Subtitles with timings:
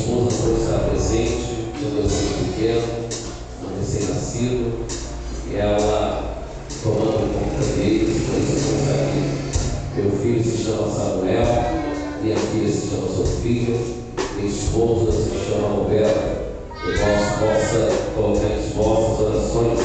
[0.00, 2.82] esposa por estar presente, meu Deus pequeno,
[3.60, 4.86] uma recém-nascido,
[5.50, 6.44] e ela
[6.82, 9.20] tomando conta dele, conta aqui.
[9.96, 11.46] Meu filho se chama Samuel,
[12.22, 13.76] minha filha se chama Sofia,
[14.36, 16.40] minha esposa se chama Roberta.
[16.82, 17.80] Que vós possa
[18.14, 19.80] colocar as vossas orações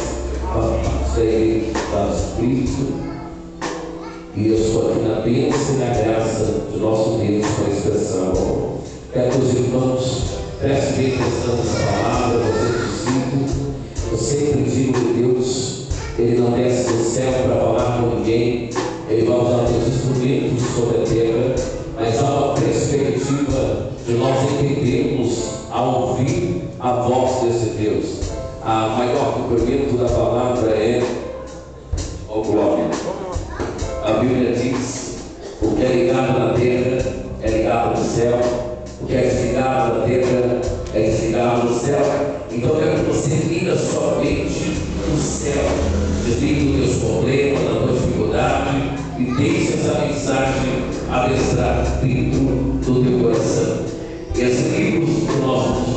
[0.53, 2.83] para serem para o Espírito.
[4.33, 6.04] E eu estou aqui na bênção e na graça.
[11.45, 11.94] Deus.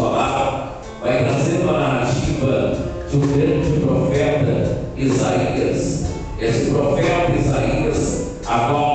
[0.08, 0.68] palavra
[1.00, 2.76] vai trazer uma narrativa
[3.10, 6.06] de um grande profeta Isaías.
[6.40, 8.87] Esse profeta Isaías agora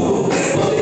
[0.00, 0.79] cabeça.